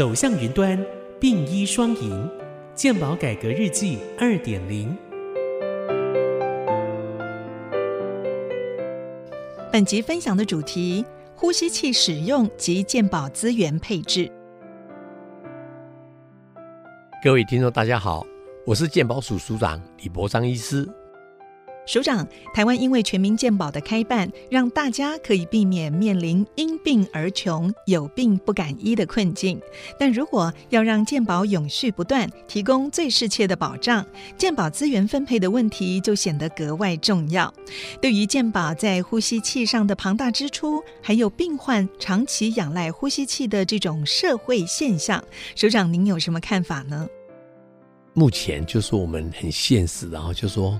[0.00, 0.82] 走向云端，
[1.20, 2.26] 并医双赢，
[2.74, 4.96] 健保改革日记二点零。
[9.70, 11.04] 本集分享的主题：
[11.36, 14.32] 呼吸器使用及健保资源配置。
[17.22, 18.24] 各位听众，大家好，
[18.64, 20.88] 我是健保署署长李博章医师。
[21.86, 22.24] 首长，
[22.54, 29.60] 台湾因为全民健保的开办，让大家可以避免面临因病而穷、有病不敢医的困境。
[29.98, 34.06] 但如果要让健保永续不断，提供最适切的保障，
[34.38, 37.52] 健保资源分配的问题就显得格外重要。
[38.00, 45.24] 对于健保在呼吸器上的庞大支出，还有病患长期仰赖呼吸器的这种社会现象，
[45.56, 47.08] 首长您有什么看法呢？
[48.12, 50.78] 目前就是我们很现实，然后就说。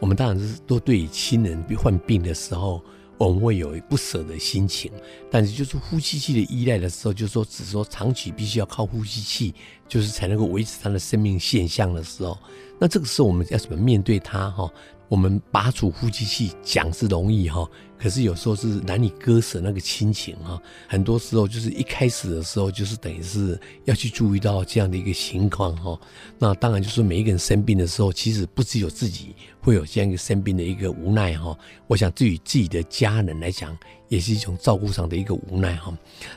[0.00, 2.82] 我们当然是都对亲人患病的时候，
[3.16, 4.92] 我们会有不舍的心情。
[5.30, 9.54] 但是就是呼吸器的依赖的时候，就是说只说长期必须要靠呼吸器，
[9.88, 12.38] 就是才能够维持他的生命现象的时候，
[12.78, 14.50] 那这个时候我们要怎么面对他？
[14.50, 14.70] 哈，
[15.08, 17.68] 我们拔除呼吸器讲是容易哈。
[17.98, 25.98] 可是有时候是难以割舍那个亲情哈，很多时候就是一开始的时候就是等于是要去注意到这样的一个情况哈。
[26.38, 31.58] 那当然就是每一个人生病的时候，其实不只有自己会有这样一个生病的一个无奈哈。
[31.88, 33.76] 我想对于自己的家人来讲，
[34.08, 35.96] 也是一种照顾上的一个无奈哈。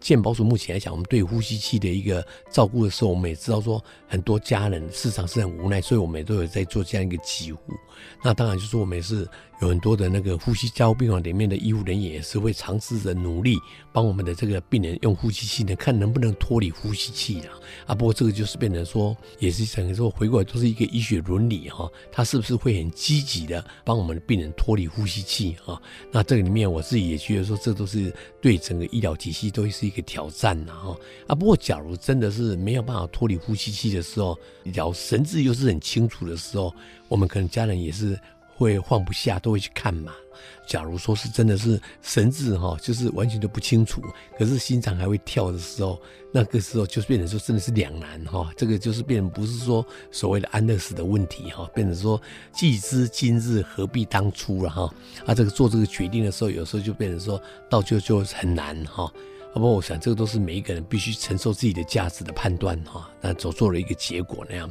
[0.00, 7.60] 健保署目前来讲，我们对呼吸器的一个照顾的时候，我们也知道说很多家人市场是很无奈，所以我们也都有在做这样一个急护。
[8.22, 9.28] 那当然就是我们也是。
[9.60, 13.56] 有很多的那个呼吸加护病房里面的医护人员也是会尝试着努力
[13.92, 17.54] 帮我们的这个病人用呼吸器呢，看能不能脱离呼吸器啊。
[17.86, 25.80] 啊，不过这个就是变成说，也是整个说回过来都是一个医学伦理哈，他是不是会很积极的帮我们的病人脱离呼吸器啊？
[26.10, 30.96] 那这个里面我自己也觉得说，这都是对整个医疗体系都是一个挑战呐哈。
[31.26, 36.74] 啊，不过假如真的是没有办法脱离呼吸器的时候，了神志又是很清楚的时候，
[37.08, 38.18] 我们可能家人也是。
[38.62, 40.12] 会放不下，都会去看嘛。
[40.66, 44.00] 假如说是真的是神志哈，就是完全都不清楚，
[44.38, 46.00] 可是心脏还会跳的时候，
[46.32, 48.50] 那个时候就变成说真的是两难哈。
[48.56, 52.20] 这个就是变成不是说所谓的安乐死的问题哈，变成说
[52.52, 54.94] 既知今日何必当初了哈。
[55.26, 59.12] 啊，这个做这个决定的时候，有时候就变成说到就就很难哈。
[59.54, 63.10] 不过我想这个都是每一个人必须承受自己的价值的判断哈。
[63.20, 64.70] 那走做了一个结果那样。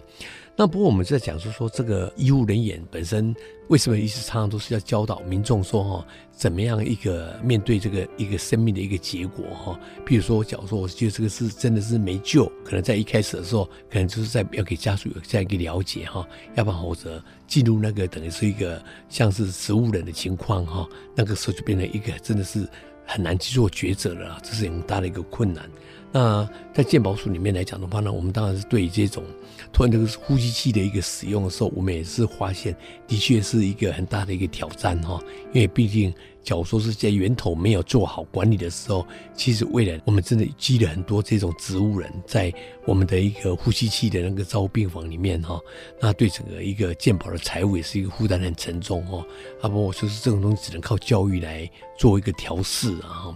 [0.56, 3.34] 那不过我们在讲说说这个医务人员本身
[3.70, 9.80] 为什么一直常常都是要教导民众说哈，怎么样一个面对这个一个生命的一个结果哈？
[10.06, 22.68] 比如说，假如说我觉得这个是真的是没救，可能在一开始的时候，可能就是在要给家属有这样一个了解哈，要不然或者进入那个等于是一个像是植物人的情况哈，那个时候就变成一个真的是
[23.06, 25.69] 很难去做抉择了，这是很大的一个困难。
[26.13, 29.23] 那在健保署里面来讲的话呢，我们当然是对这种
[29.72, 32.75] 突然这个呼吸器的一个使用的时候，我们也是发现
[33.07, 35.22] 的确是一个很大的一个挑战哈。
[35.53, 36.13] 因为毕竟，
[36.44, 42.53] 假如说是在源头没有做好管理的时候，其实未来我们真的积了很多这种植物人在
[42.85, 45.57] 我们的一个呼吸器的那个照护病房里面哈。
[46.01, 49.25] 那对整个一个健保的财务也是一个负担很沉重哈。
[49.61, 53.33] 啊不，就是这种东西只能靠教育来做一个调试啊。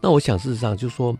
[0.00, 1.16] 那我想事实上就是说。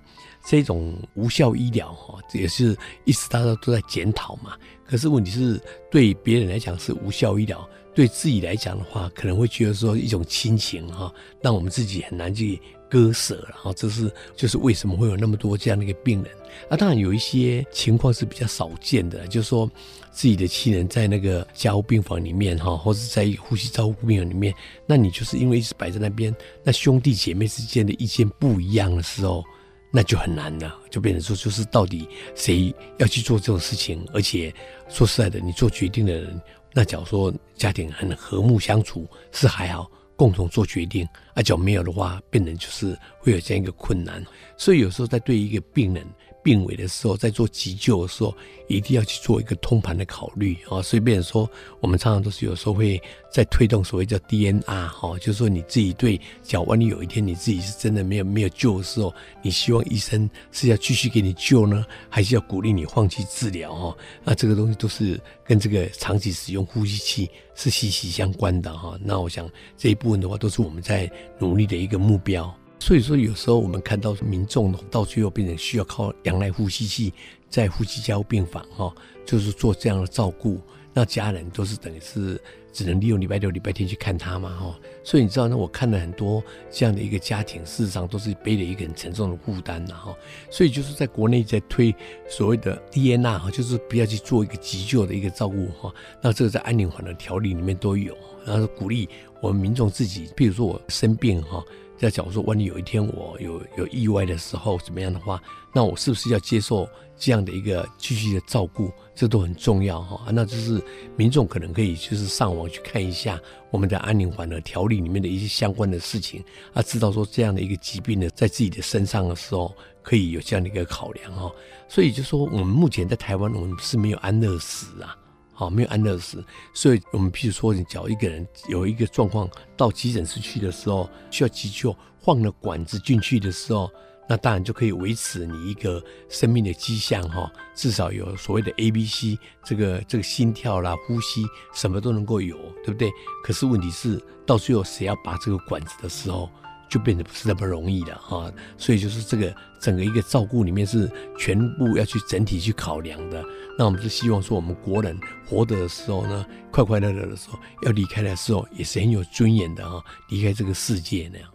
[0.50, 4.56] 这种无效医疗哈，也是一直大家都在检讨嘛。
[4.86, 5.60] 可是问题是，
[5.90, 12.58] 对别人来讲是无效医疗，对自己来讲的话，可能会觉得说一种亲情哈，让我们自己很难去
[12.88, 13.74] 割舍然后。
[13.74, 16.32] 这是就是为什么会有那么多这样的一个病人。
[16.70, 19.70] 那，当然有一些情况是比较少见的，就是说
[20.10, 24.54] 自己的亲人在那个加护病房里面哈，或者在呼吸照护病房里面，
[24.86, 29.44] 那你就是因为一直摆在那边，那兄弟姐妹之间的意见不一样的时候。
[29.90, 34.06] 那就很难了，就变成说，就是到底谁要去做这种事情？
[34.12, 34.52] 而且
[34.88, 36.40] 说实在的，你做决定的人，
[36.72, 44.24] 那假如说家庭很和睦相处是还好，共同做决定；啊，假如没有的话，变成就是会有这样一个困难。
[44.56, 46.06] 所以有时候在对一个病人。
[46.42, 48.34] 病危的时候，在做急救的时候，
[48.68, 50.80] 一定要去做一个通盘的考虑啊。
[50.80, 51.48] 所以，变说，
[51.80, 53.00] 我们常常都是有时候会
[53.30, 63.96] 在推动所谓叫 DNR 哈，就是说你自己对，假如万一有一天你自己是真的没有没有救的时候，你希望医生是要继续给你救呢，还是要鼓励你放弃治疗哈？
[64.24, 68.98] 那这个东西都是跟这个长期使用呼吸器是息息相关的哈。
[69.02, 72.54] 那我想这一部分的话，都是我们在努力的一个目标。
[72.78, 77.12] 所以说，有时候我们看到民众到最后变成需要靠仰赖呼吸器，
[77.48, 78.94] 在呼吸加护病房哈，
[79.26, 80.60] 就是做这样的照顾，
[80.94, 82.40] 那家人都是等于是。
[82.70, 84.78] 只能利用礼拜六、礼拜天去看他嘛，哈。
[85.02, 86.40] 所以你知道那，我看了很多
[86.70, 90.14] 这样的一个家庭，事实上都是背了一个很沉重的负担的哈。
[90.48, 91.92] 所以就是在国内在推
[92.28, 95.92] 所谓的 DNR 哈，就是不要去做一个急救的一个照顾哈。
[96.22, 98.16] 那这个在安宁缓的条例里面都有，
[98.46, 99.08] 然后鼓励
[99.40, 101.64] 我们民众自己，比如说我生病哈。
[101.98, 105.42] 在假如说，万一有一天我有有意外的时候，怎么样的话，
[105.72, 108.92] 那我是不是要接受这样的一个继续的照顾？
[109.14, 110.30] 这都很重要哈。
[110.30, 110.80] 那就是
[111.16, 113.40] 民众可能可以就是上网去看一下
[113.72, 121.50] 我们的安宁缓的条例里面的一些相关的事情，啊，知道说这样的一个疾病呢，在自己的身上的时候，可以有这样的一个考量哈。
[121.88, 125.16] 所以就说，我们目前在台湾，我们是没有安乐死啊。
[125.58, 133.90] 好，没有安乐死，所以我们譬如说，你找一个人有一个状况到急诊室去的时候，需要急救，放了管子进去的时候，
[134.28, 141.44] 那当然就可以维持你一个生命的迹象哈，至少有所谓的 A、B、C，这个这个心跳啦、呼吸
[141.74, 143.10] 什么都能够有，对不对？
[143.42, 146.48] 可是问题是，到最后谁要拔这个管子的时候？
[146.90, 151.06] 就变得不是那么容易了哈，所以就是这个整个一个照顾里面是
[151.36, 153.44] 全部要去整体去考量的。
[153.76, 155.14] 那我们是希望说，我们国人
[155.48, 161.48] 活着的时候呢，快快乐乐的时候，要离开的时候也是很有尊严的哈，离开这个世界那样。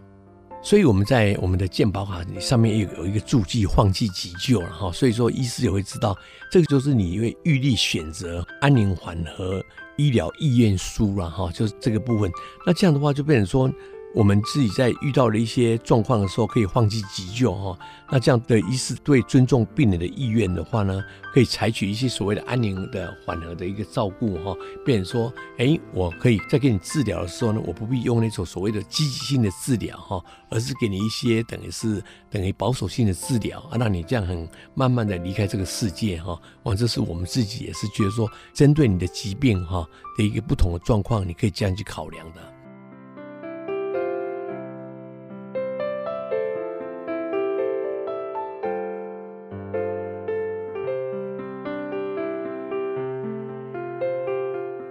[0.63, 4.91] 所以我们在我们的健保卡上面有有一个注记，放弃急救了哈。
[4.91, 6.17] 所以说医师也会知道，
[6.49, 9.63] 这个就是你因为预立选择安宁缓和
[9.97, 12.31] 医疗意愿书了哈，就是这个部分。
[12.65, 13.71] 那这样的话就变成说。
[14.13, 17.77] 我们自己在遇到了一些状况的时候，可以放弃急救哈。
[18.11, 24.55] 那这样的医师对尊重病人的意愿的话呢，可以采取一些所谓的安宁的缓和的一个照顾哈。
[24.85, 31.99] 变成说，哎，我可以在给你治疗的时候呢，我不必用那种所谓的积极性的治疗哈，而是给你一些等于是
[32.29, 36.39] 等于保守性的治疗啊，让你这样很慢慢的离开这个世界哈。
[36.63, 39.83] 哇，这是我们自己也是觉得说，针对你的疾病哈
[40.15, 42.52] 的一个不同的状况，你可以这样去考量的。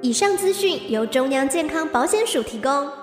[0.03, 3.02] 以上资讯由中央健康保险署提供。